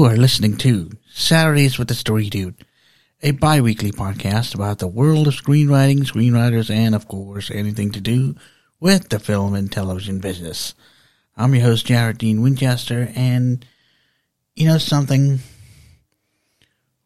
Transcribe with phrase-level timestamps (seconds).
[0.00, 2.64] You are listening to Saturdays with the Story Dude,
[3.20, 8.00] a bi weekly podcast about the world of screenwriting, screenwriters, and, of course, anything to
[8.00, 8.34] do
[8.80, 10.74] with the film and television business.
[11.36, 13.62] I'm your host, Jared Dean Winchester, and
[14.56, 15.40] you know something?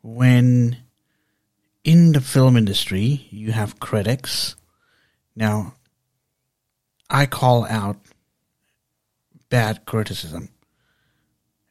[0.00, 0.76] When
[1.82, 4.54] in the film industry you have critics,
[5.34, 5.74] now
[7.10, 7.96] I call out
[9.48, 10.50] bad criticism.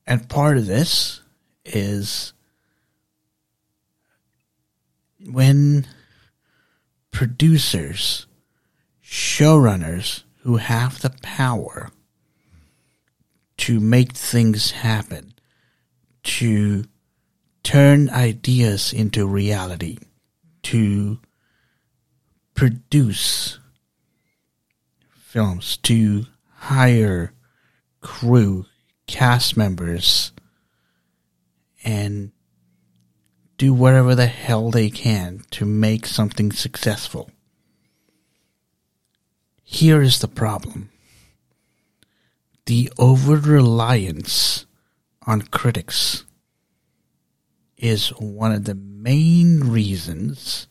[0.06, 1.22] And part of this
[1.66, 2.34] is
[5.26, 5.88] when
[7.12, 8.26] producers,
[9.04, 11.90] showrunners who have the power
[13.58, 15.34] to make things happen,
[16.24, 16.86] to
[17.64, 19.98] turn ideas into reality,
[20.64, 21.20] to
[22.56, 23.60] produce
[25.16, 26.26] films, to
[26.56, 27.34] hire
[28.02, 28.66] crew,
[29.08, 30.32] cast members,
[31.84, 32.32] and
[33.58, 37.32] do whatever the hell they can to make something successful.
[39.64, 40.90] Here is the problem
[42.66, 44.66] the over reliance
[45.26, 46.24] on critics
[47.78, 50.68] is one of the main reasons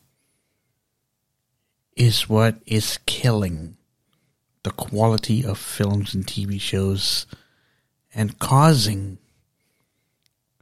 [1.95, 3.77] is what is killing
[4.63, 7.27] the quality of films and TV shows
[8.15, 9.19] and causing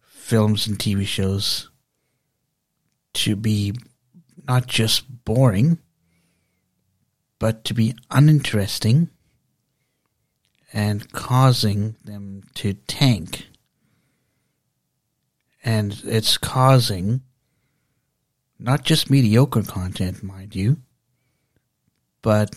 [0.02, 1.70] films and TV shows
[3.12, 3.74] to be
[4.46, 5.78] not just boring,
[7.38, 9.10] but to be uninteresting
[10.72, 13.46] and causing them to tank.
[15.64, 17.22] And it's causing
[18.58, 20.76] not just mediocre content, mind you,
[22.22, 22.54] but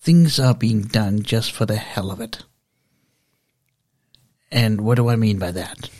[0.00, 2.44] things are being done just for the hell of it.
[4.50, 5.90] And what do I mean by that?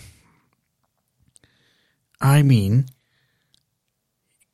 [2.21, 2.87] I mean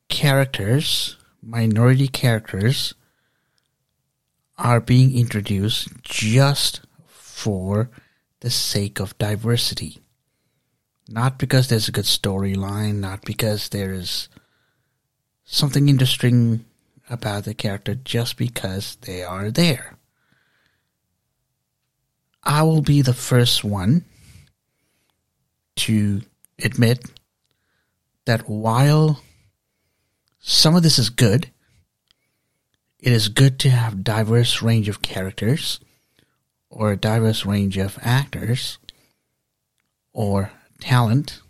[0.09, 2.93] characters, minority characters,
[4.57, 7.89] are being introduced just for
[8.41, 9.99] the sake of diversity.
[11.07, 14.29] Not because there's a good storyline, not because there is
[15.43, 16.65] something interesting
[17.09, 19.97] about the character just because they are there.
[22.43, 24.05] I will be the first one
[25.77, 26.21] to
[26.59, 27.05] admit
[28.25, 29.21] that while
[30.39, 31.49] some of this is good,
[32.99, 35.79] it is good to have diverse range of characters
[36.69, 38.77] or a diverse range of actors
[40.13, 41.41] or talent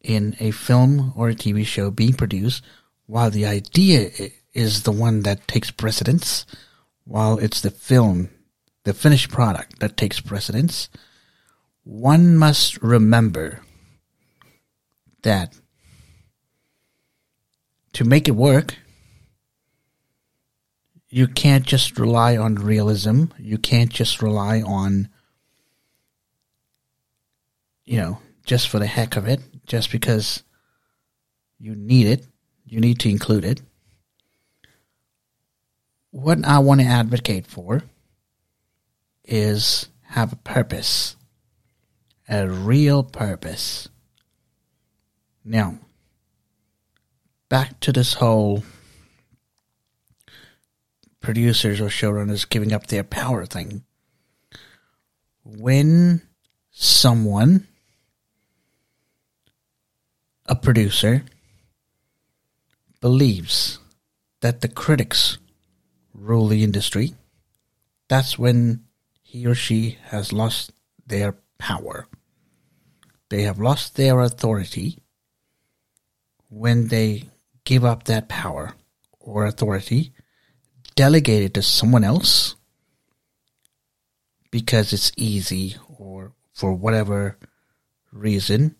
[0.00, 2.62] in a film or a TV show being produced
[3.06, 4.10] while the idea
[4.54, 6.46] is the one that takes precedence,
[7.04, 8.30] while it's the film,
[8.84, 10.88] the finished product that takes precedence,
[11.84, 13.60] one must remember
[15.22, 15.54] that
[17.92, 18.76] to make it work,
[21.08, 23.24] you can't just rely on realism.
[23.38, 25.08] You can't just rely on,
[27.84, 30.42] you know, just for the heck of it, just because
[31.58, 32.26] you need it
[32.72, 33.60] you need to include it.
[36.10, 37.82] What I want to advocate for
[39.24, 41.16] is have a purpose,
[42.28, 43.88] a real purpose.
[45.44, 45.78] Now,
[47.48, 48.62] back to this whole
[51.20, 53.84] producers or showrunners giving up their power thing.
[55.44, 56.22] When
[56.70, 57.66] someone,
[60.46, 61.24] a producer,
[63.00, 63.78] believes
[64.40, 65.38] that the critics
[66.14, 67.14] rule the industry,
[68.08, 68.84] that's when
[69.32, 70.72] he or she has lost
[71.06, 72.06] their power.
[73.30, 74.98] They have lost their authority
[76.50, 77.30] when they
[77.64, 78.74] give up that power
[79.18, 80.12] or authority,
[80.96, 82.56] delegate it to someone else
[84.50, 87.38] because it's easy or for whatever
[88.12, 88.76] reason,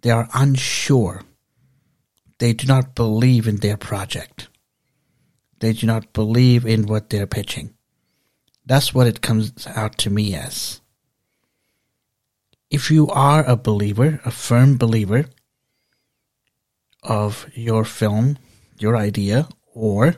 [0.00, 1.24] they are unsure
[2.38, 4.48] they do not believe in their project.
[5.58, 7.74] They do not believe in what they're pitching.
[8.68, 10.82] That's what it comes out to me as.
[12.70, 15.24] If you are a believer, a firm believer
[17.02, 18.36] of your film,
[18.78, 20.16] your idea, or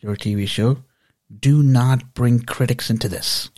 [0.00, 0.84] your TV show,
[1.40, 3.48] do not bring critics into this.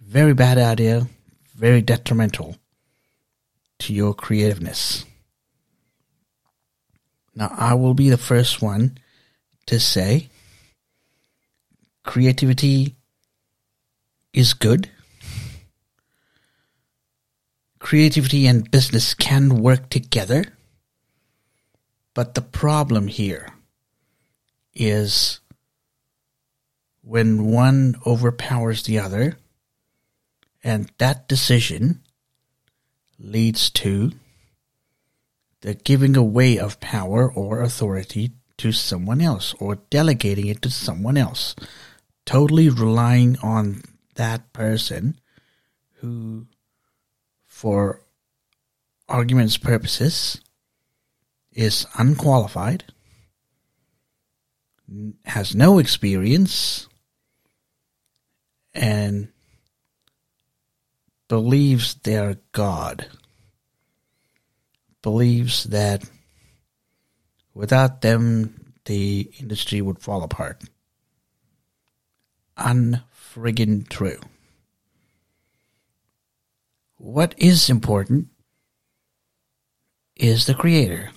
[0.00, 1.06] Very bad idea,
[1.54, 2.56] very detrimental
[3.78, 5.04] to your creativeness.
[7.32, 8.98] Now, I will be the first one
[9.66, 10.30] to say
[12.06, 12.94] creativity
[14.32, 14.90] is good.
[17.86, 20.44] creativity and business can work together.
[22.14, 23.50] But the problem here
[24.74, 25.38] is
[27.02, 29.38] when one overpowers the other,
[30.64, 32.02] and that decision
[33.20, 34.10] leads to
[35.60, 41.16] the giving away of power or authority to someone else or delegating it to someone
[41.16, 41.54] else,
[42.26, 43.82] totally relying on
[44.16, 45.18] that person
[46.00, 46.46] who,
[47.46, 48.02] for
[49.08, 50.40] argument's purposes,
[51.52, 52.84] is unqualified,
[55.24, 56.88] has no experience,
[58.74, 59.28] and
[61.28, 63.06] believes they're God,
[65.00, 66.04] believes that
[67.54, 70.62] without them the industry would fall apart.
[72.58, 74.20] Unfriggin' true.
[76.96, 78.28] What is important
[80.16, 81.10] is the creator.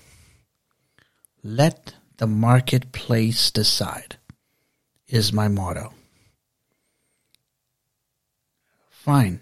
[1.42, 4.18] Let the marketplace decide,
[5.08, 5.94] is my motto.
[8.90, 9.42] Fine.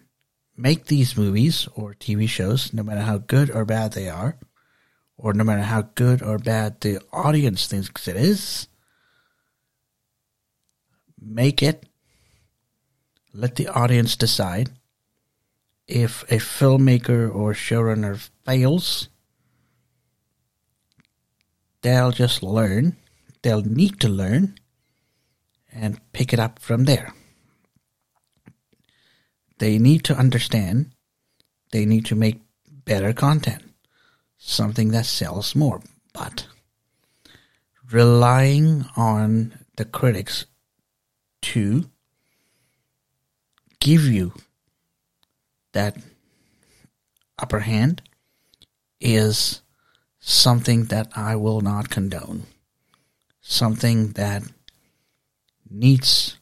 [0.56, 4.38] Make these movies or TV shows, no matter how good or bad they are,
[5.18, 8.68] or no matter how good or bad the audience thinks it is,
[11.20, 11.87] make it.
[13.40, 14.72] Let the audience decide.
[15.88, 19.10] If a filmmaker or showrunner fails,
[21.84, 22.98] they'll just learn.
[23.44, 24.58] They'll need to learn
[25.72, 27.14] and pick it up from there.
[29.60, 30.94] They need to understand.
[31.72, 33.62] They need to make better content,
[34.40, 35.82] something that sells more.
[36.12, 36.48] But
[37.92, 40.48] relying on the critics
[41.54, 41.88] to
[43.88, 44.34] give you
[45.72, 45.96] that
[47.40, 48.02] upper hand
[49.00, 49.62] is
[50.20, 52.44] something that I will not condone.
[53.40, 54.44] Something that
[55.70, 56.38] needs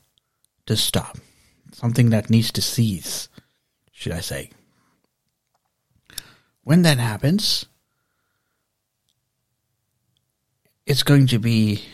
[0.65, 1.19] to stop.
[1.71, 3.29] Something that needs to cease,
[3.91, 4.49] should I say.
[6.63, 7.67] When that happens,
[10.87, 11.85] it's going to be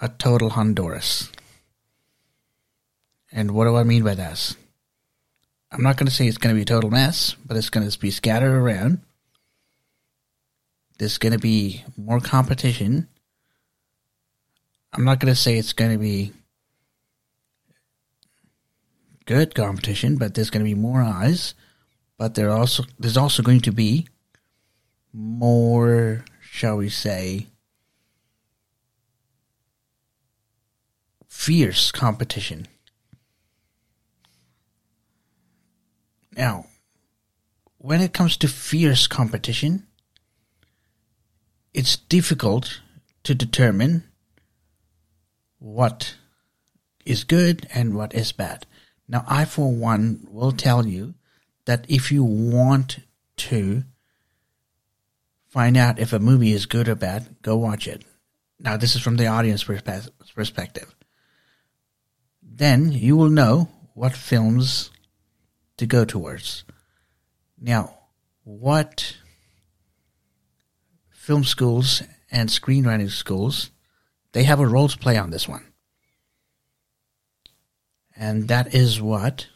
[0.00, 1.30] a total Honduras.
[3.32, 4.56] And what do I mean by that?
[5.72, 7.88] I'm not going to say it's going to be a total mess, but it's going
[7.88, 9.00] to be scattered around
[11.00, 13.08] there's going to be more competition.
[14.92, 16.32] I'm not going to say it's going to be
[19.24, 21.54] good competition, but there's going to be more eyes.
[22.18, 24.08] But there also there's also going to be
[25.14, 27.46] more, shall we say,
[31.28, 32.68] fierce competition.
[36.36, 36.66] Now,
[37.90, 39.84] when it comes to fierce competition,
[41.74, 42.80] it's difficult
[43.24, 44.04] to determine
[45.58, 46.14] what
[47.04, 48.64] is good and what is bad.
[49.08, 51.14] Now, I, for one, will tell you
[51.64, 53.00] that if you want
[53.38, 53.82] to
[55.48, 58.04] find out if a movie is good or bad, go watch it.
[58.60, 60.94] Now, this is from the audience perspective.
[62.40, 64.92] Then you will know what films
[65.76, 66.62] to go towards.
[67.60, 67.98] Now,
[68.42, 69.16] what
[71.10, 73.70] film schools and screenwriting schools,
[74.32, 75.66] they have a role to play on this one.
[78.16, 79.48] And that is what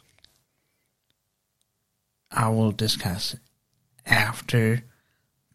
[2.31, 3.35] I will discuss
[4.05, 4.83] after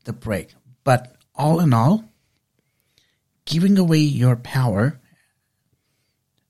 [0.04, 0.54] the break.
[0.82, 2.04] But all in all,
[3.44, 5.00] giving away your power,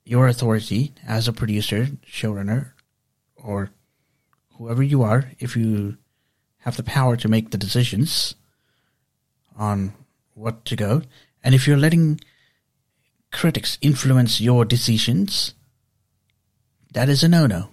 [0.04, 2.73] your authority as a producer, showrunner,
[3.37, 3.71] or
[4.61, 5.97] whoever you are, if you
[6.59, 8.35] have the power to make the decisions,
[9.57, 9.95] on
[10.35, 11.00] what to go.
[11.43, 12.21] And if you're letting
[13.33, 15.55] critics influence your decisions,
[16.93, 17.69] that is a no no.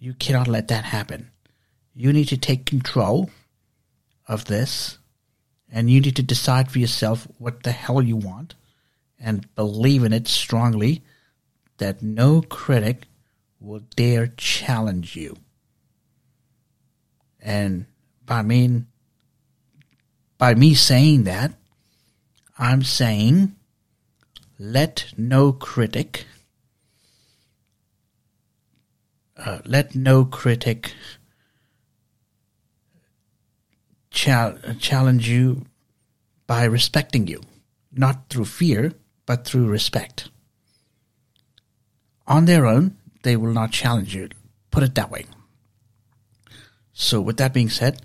[0.00, 1.30] You cannot let that happen.
[1.94, 3.30] You need to take control
[4.26, 4.98] of this
[5.70, 8.56] and you need to decide for yourself what the hell you want
[9.20, 11.02] and believe in it strongly
[11.78, 13.06] that no critic
[13.60, 15.36] will dare challenge you.
[17.40, 17.86] And
[18.24, 18.86] by mean
[20.38, 21.52] by me saying that,
[22.58, 23.54] I'm saying
[24.58, 26.26] let no critic,
[29.36, 30.94] uh, let no critic
[34.10, 35.66] challenge you
[36.46, 37.42] by respecting you,
[37.92, 38.94] not through fear,
[39.26, 40.30] but through respect.
[42.26, 44.28] On their own, they will not challenge you.
[44.70, 45.26] Put it that way.
[46.92, 48.02] So, with that being said,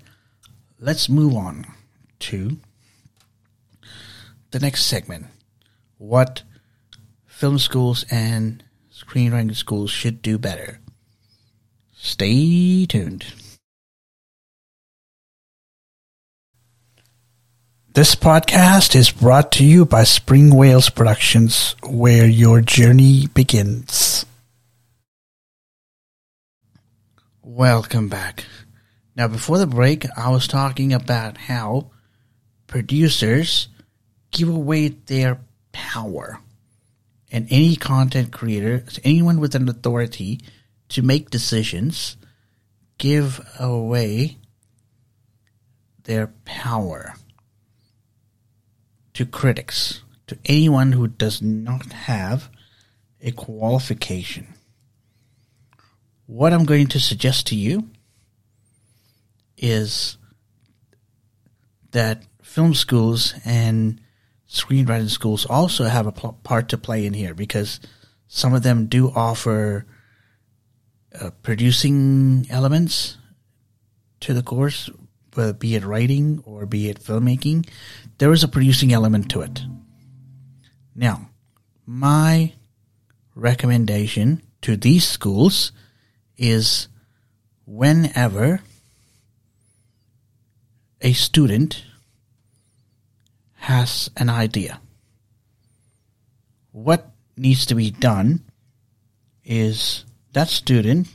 [0.78, 1.66] let's move on
[2.20, 2.56] to
[4.50, 5.26] the next segment.
[5.98, 6.42] What
[7.26, 10.80] film schools and screenwriting schools should do better.
[11.94, 13.26] Stay tuned.
[17.92, 24.15] This podcast is brought to you by Spring Wales Productions, where your journey begins.
[27.48, 28.44] Welcome back.
[29.14, 31.92] Now, before the break, I was talking about how
[32.66, 33.68] producers
[34.32, 35.38] give away their
[35.70, 36.40] power.
[37.30, 40.40] And any content creator, anyone with an authority
[40.88, 42.16] to make decisions,
[42.98, 44.38] give away
[46.02, 47.14] their power
[49.14, 52.50] to critics, to anyone who does not have
[53.22, 54.55] a qualification.
[56.26, 57.88] What I'm going to suggest to you
[59.56, 60.18] is
[61.92, 64.00] that film schools and
[64.48, 67.80] screenwriting schools also have a pl- part to play in here because
[68.26, 69.86] some of them do offer
[71.20, 73.18] uh, producing elements
[74.20, 74.90] to the course,
[75.34, 77.68] whether be it writing or be it filmmaking.
[78.18, 79.62] There is a producing element to it.
[80.94, 81.30] Now,
[81.86, 82.54] my
[83.34, 85.70] recommendation to these schools
[86.36, 86.88] is
[87.66, 88.60] whenever
[91.00, 91.84] a student
[93.54, 94.80] has an idea.
[96.72, 98.44] What needs to be done
[99.44, 101.08] is that student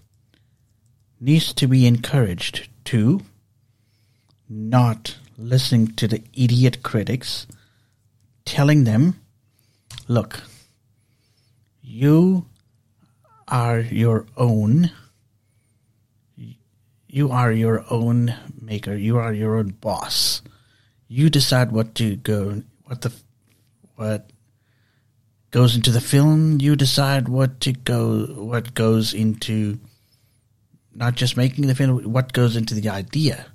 [1.19, 3.21] needs to be encouraged to
[4.49, 7.47] not listening to the idiot critics
[8.45, 9.21] telling them,
[10.07, 10.41] look,
[11.81, 12.45] you
[13.47, 14.91] are your own
[17.11, 20.41] you are your own maker you are your own boss
[21.11, 23.11] you decide what to go, what the,
[23.97, 24.29] what
[25.51, 26.61] goes into the film.
[26.61, 29.77] You decide what to go, what goes into
[30.95, 33.45] not just making the film, what goes into the idea,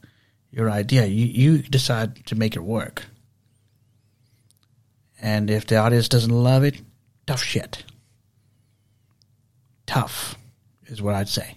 [0.51, 1.07] your idea.
[1.07, 3.07] You you decide to make it work.
[5.19, 6.83] And if the audience doesn't love it,
[7.27, 7.85] tough shit.
[9.87, 10.37] Tough
[10.89, 11.57] is what I'd say.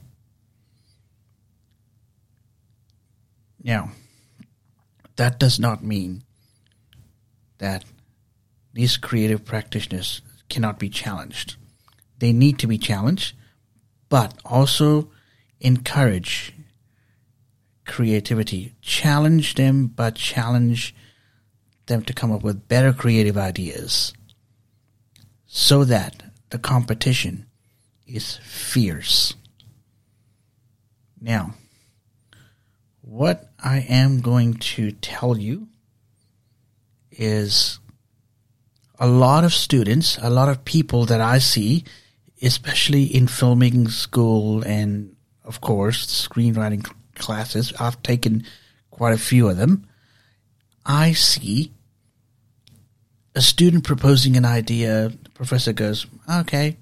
[3.63, 3.91] Now,
[5.15, 6.23] that does not mean
[7.57, 7.83] that
[8.73, 11.55] these creative practitioners cannot be challenged.
[12.19, 13.35] They need to be challenged,
[14.07, 15.09] but also
[15.59, 16.53] encourage
[17.85, 18.75] creativity.
[18.81, 20.95] Challenge them, but challenge
[21.87, 24.13] them to come up with better creative ideas
[25.45, 27.47] so that the competition
[28.05, 29.33] is fierce.
[31.19, 31.55] Now,
[33.09, 35.67] what I am going to tell you
[37.11, 37.79] is
[38.99, 41.85] a lot of students, a lot of people that I see,
[42.41, 48.45] especially in filming school and, of course, screenwriting classes, I've taken
[48.91, 49.87] quite a few of them.
[50.85, 51.73] I see
[53.33, 56.77] a student proposing an idea, the professor goes, okay,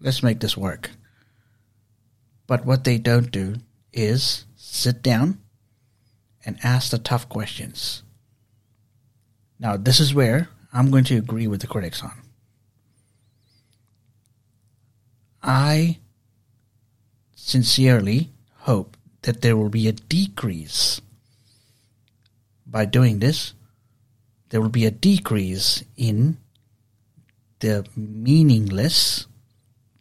[0.00, 0.90] let's make this work.
[2.46, 3.56] But what they don't do
[3.92, 5.41] is sit down
[6.44, 8.02] and ask the tough questions.
[9.58, 12.12] Now, this is where I'm going to agree with the critics on.
[15.42, 15.98] I
[17.34, 18.30] sincerely
[18.60, 21.00] hope that there will be a decrease.
[22.66, 23.54] By doing this,
[24.50, 26.38] there will be a decrease in
[27.60, 29.26] the meaningless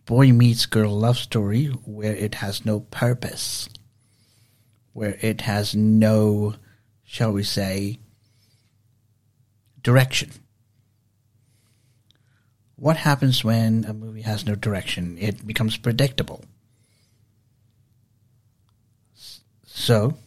[0.06, 3.70] boy meets girl love story where it has no purpose
[4.94, 6.56] where it has no,
[7.04, 8.00] shall we say,
[9.82, 10.32] direction.
[12.76, 15.18] What happens when a movie has no direction?
[15.20, 16.44] It becomes predictable.
[19.66, 20.18] So,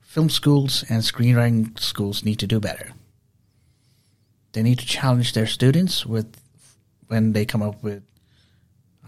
[0.00, 2.92] film schools and screenwriting schools need to do better.
[4.52, 6.36] They need to challenge their students with
[7.08, 8.02] when they come up with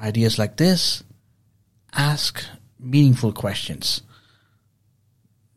[0.00, 1.04] ideas like this,
[1.92, 2.44] ask
[2.80, 4.02] meaningful questions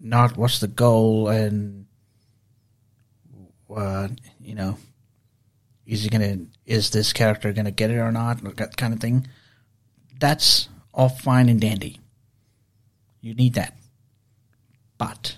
[0.05, 1.87] not what's the goal and
[3.75, 4.07] uh,
[4.39, 4.77] you know
[5.87, 9.27] is he gonna is this character gonna get it or not that kind of thing?
[10.19, 11.99] That's all fine and dandy.
[13.19, 13.75] You need that.
[14.97, 15.37] But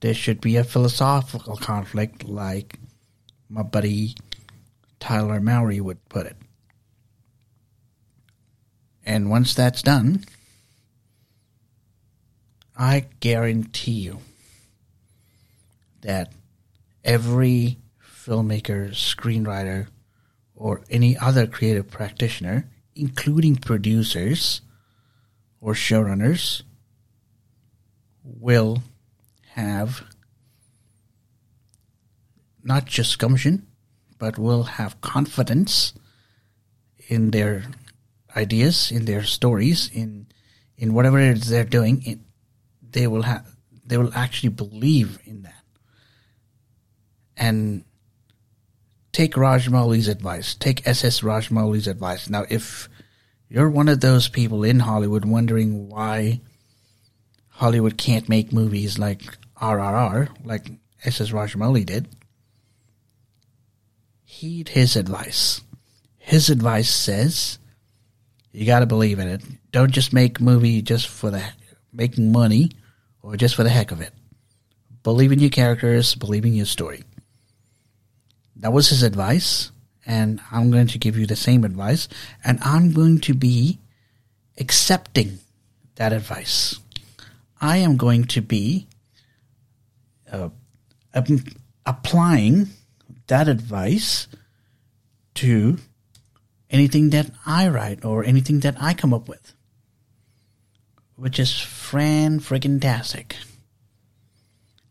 [0.00, 2.78] there should be a philosophical conflict like
[3.48, 4.14] my buddy
[5.00, 6.36] Tyler Mowery would put it.
[9.04, 10.24] And once that's done
[12.76, 14.20] I guarantee you
[16.00, 16.32] that
[17.04, 17.78] every
[18.24, 19.88] filmmaker, screenwriter,
[20.54, 24.60] or any other creative practitioner, including producers
[25.60, 26.62] or showrunners,
[28.24, 28.82] will
[29.50, 30.04] have
[32.62, 33.66] not just gumption,
[34.18, 35.92] but will have confidence
[37.08, 37.64] in their
[38.36, 40.26] ideas, in their stories, in
[40.76, 42.02] in whatever it is they're doing.
[42.06, 42.18] It,
[42.92, 43.46] they will have
[43.84, 45.64] they will actually believe in that.
[47.36, 47.84] And
[49.12, 50.54] take Rajamouli's advice.
[50.54, 52.30] Take SS Rajamouli's advice.
[52.30, 52.88] Now, if
[53.48, 56.40] you're one of those people in Hollywood wondering why
[57.48, 59.22] Hollywood can't make movies like
[59.60, 60.70] RRR, like
[61.04, 62.08] SS Rajamouli did,
[64.24, 65.60] heed his advice.
[66.18, 67.58] His advice says
[68.52, 69.42] you got to believe in it.
[69.70, 71.42] Don't just make movie just for the
[71.92, 72.70] making money
[73.22, 74.12] or just for the heck of it.
[75.02, 77.04] Believe in your characters, believe in your story.
[78.56, 79.72] That was his advice,
[80.06, 82.08] and I'm going to give you the same advice,
[82.44, 83.78] and I'm going to be
[84.58, 85.38] accepting
[85.96, 86.78] that advice.
[87.60, 88.86] I am going to be
[90.30, 90.50] uh,
[91.86, 92.68] applying
[93.26, 94.28] that advice
[95.34, 95.78] to
[96.70, 99.54] anything that I write or anything that I come up with,
[101.16, 103.36] which is fran friggin' tastic.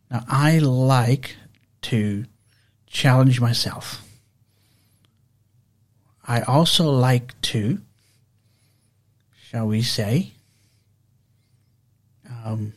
[0.09, 1.37] Now, I like
[1.83, 2.25] to
[2.87, 4.03] challenge myself.
[6.25, 7.81] I also like to,
[9.49, 10.33] shall we say,
[12.45, 12.73] um,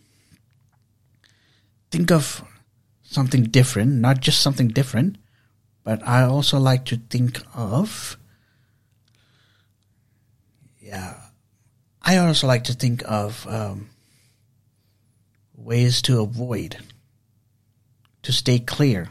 [1.91, 2.43] think of
[3.03, 5.17] something different, not just something different,
[5.85, 8.17] but I also like to think of,
[10.81, 11.15] yeah,
[12.07, 13.89] I also like to think of um,
[15.57, 16.77] ways to avoid,
[18.23, 19.09] to stay clear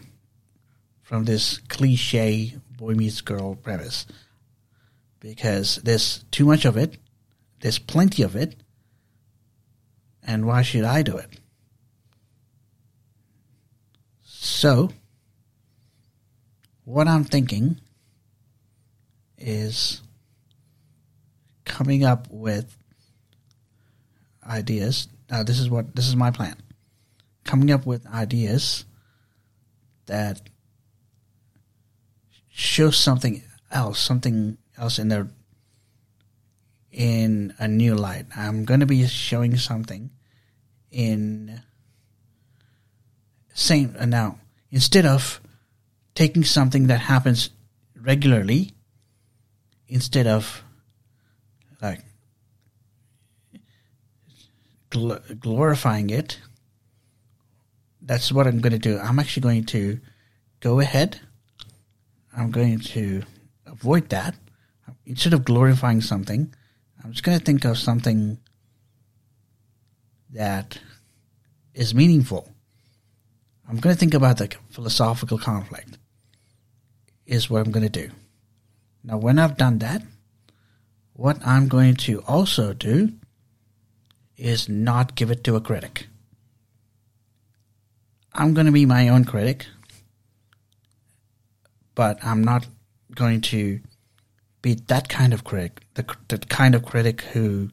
[1.02, 4.06] from this cliche boy meets girl premise
[5.20, 6.98] because there's too much of it,
[7.62, 8.58] there's plenty of it,
[10.22, 11.40] and why should I do it?
[14.24, 14.92] So,
[16.86, 17.80] what I'm thinking
[19.40, 20.02] is
[21.66, 22.78] coming up with
[24.48, 25.08] ideas.
[25.30, 26.56] Now, this is what this is my plan.
[27.44, 28.86] Coming up with ideas
[30.06, 30.42] that
[32.50, 35.28] show something else, something else in their
[36.92, 38.26] in a new light.
[38.36, 40.12] I'm going to be showing something
[40.92, 41.62] in
[43.54, 44.40] same uh, now
[44.72, 45.42] instead of
[46.16, 47.50] taking something that happens
[48.00, 48.72] regularly
[49.88, 50.64] instead of
[51.82, 52.02] like
[54.94, 56.40] gl- glorifying it
[58.02, 59.00] that's what i'm going to do.
[59.00, 60.00] I'm actually going to
[60.60, 61.20] go ahead.
[62.36, 63.24] I'm going to
[63.66, 64.36] avoid that.
[65.06, 66.54] Instead of glorifying something
[67.04, 68.38] i'm just going to think of something
[70.32, 70.80] that
[71.74, 72.50] is meaningful.
[73.68, 75.98] I'm going to think about the philosophical conflict,
[77.26, 78.12] is what I'm going to do.
[79.04, 80.02] Now, when I've done that,
[81.14, 83.14] what I'm going to also do
[84.44, 86.08] is not give it to a critic.
[88.34, 89.68] I'm going to be my own critic,
[91.96, 92.68] but I'm not
[93.16, 93.80] going to
[94.62, 97.70] be that kind of critic, the, the kind of critic who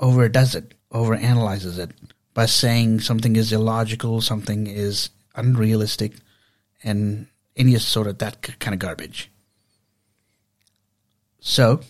[0.00, 1.92] overdoes it, overanalyzes it,
[2.34, 6.14] by saying something is illogical, something is unrealistic,
[6.82, 9.30] and any sort of that kind of garbage.
[11.38, 11.82] So,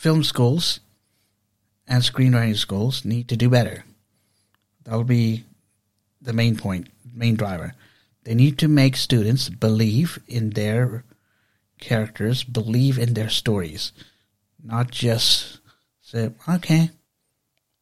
[0.00, 0.80] film schools
[1.86, 3.84] and screenwriting schools need to do better.
[4.84, 5.44] That'll be
[6.22, 7.74] the main point, main driver.
[8.24, 11.04] They need to make students believe in their
[11.78, 13.92] characters, believe in their stories,
[14.64, 15.60] not just
[16.00, 16.90] say, okay,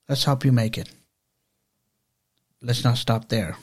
[0.09, 0.88] Let's help you make it.
[2.62, 3.59] Let's not stop there.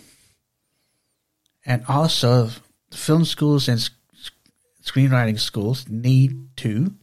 [1.66, 2.50] And also,
[2.92, 3.90] film schools and
[4.84, 6.94] screenwriting schools need to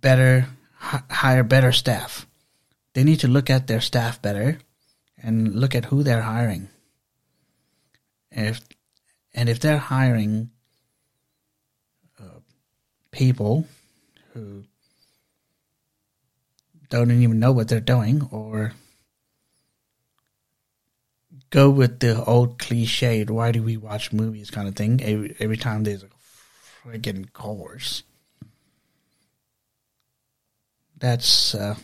[0.00, 2.26] better hire better staff.
[2.94, 4.58] They need to look at their staff better
[5.22, 6.68] and look at who they're hiring.
[8.30, 8.60] If
[9.34, 10.50] and if they're hiring
[12.20, 12.40] uh,
[13.10, 13.66] people
[14.32, 14.64] who
[16.88, 18.72] don't even know what they're doing or
[21.50, 25.56] go with the old cliched why do we watch movies kind of thing every, every
[25.56, 26.08] time there's a
[26.84, 28.02] friggin' course
[30.98, 31.76] That's uh,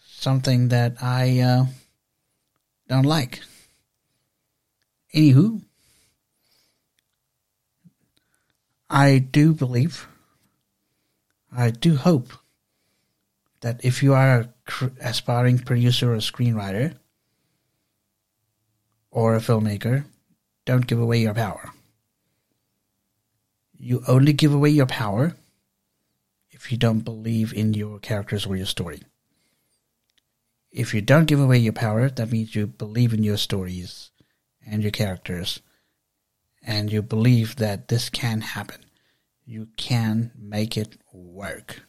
[0.00, 1.66] something that I uh,
[2.88, 3.40] don't like.
[5.14, 5.60] Anywho,
[8.88, 10.06] I do believe,
[11.54, 12.32] I do hope
[13.60, 14.48] that if you are
[14.80, 16.96] an aspiring producer or screenwriter
[19.10, 20.04] or a filmmaker,
[20.64, 21.72] don't give away your power.
[23.78, 25.34] You only give away your power
[26.62, 29.00] if you don't believe in your characters or your story.
[30.70, 34.12] If you don't give away your power, that means you believe in your stories
[34.64, 35.60] and your characters
[36.64, 38.84] and you believe that this can happen.
[39.44, 41.82] You can make it work.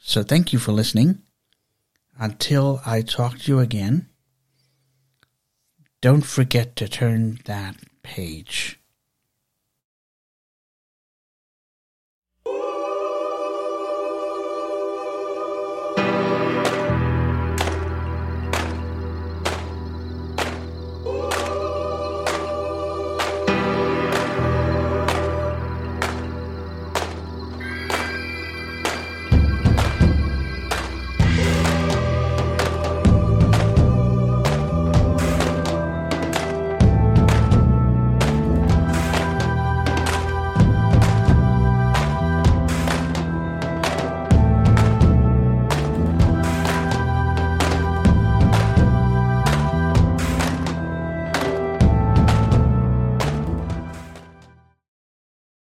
[0.00, 1.22] So thank you for listening.
[2.16, 4.08] Until I talk to you again,
[6.00, 8.78] don't forget to turn that page.